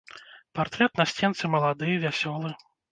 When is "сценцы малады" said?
1.11-1.95